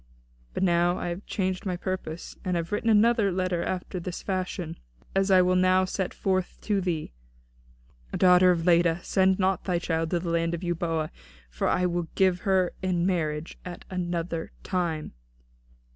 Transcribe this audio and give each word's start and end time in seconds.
But 0.55 0.63
now 0.63 0.97
I 0.97 1.09
have 1.09 1.27
changed 1.27 1.63
my 1.63 1.77
purpose, 1.77 2.35
and 2.43 2.57
have 2.57 2.71
written 2.71 2.89
another 2.89 3.31
letter 3.31 3.61
after 3.61 3.99
this 3.99 4.23
fashion, 4.23 4.77
as 5.15 5.29
I 5.29 5.43
will 5.43 5.55
now 5.55 5.85
set 5.85 6.11
forth 6.11 6.57
to 6.61 6.81
thee: 6.81 7.13
'DAUGHTER 8.17 8.49
OF 8.49 8.65
LEDA, 8.65 9.01
SEND 9.03 9.37
NOT 9.37 9.65
THY 9.65 9.77
CHILD 9.77 10.09
TO 10.09 10.19
THE 10.19 10.29
LAND 10.31 10.55
OF 10.55 10.61
EUBOEA, 10.63 11.11
FOR 11.51 11.67
I 11.67 11.85
WILL 11.85 12.07
GIVE 12.15 12.39
HER 12.39 12.73
IN 12.81 13.05
MARRIAGE 13.05 13.59
AT 13.63 13.85
ANOTHER 13.91 14.51
TIME.'" 14.63 15.11